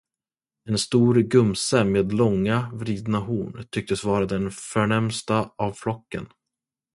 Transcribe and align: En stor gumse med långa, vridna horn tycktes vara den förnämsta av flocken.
En 0.69 0.77
stor 0.79 1.15
gumse 1.21 1.83
med 1.83 2.13
långa, 2.13 2.71
vridna 2.73 3.19
horn 3.19 3.67
tycktes 3.71 4.03
vara 4.03 4.25
den 4.25 4.51
förnämsta 4.51 5.51
av 5.57 5.71
flocken. 5.73 6.27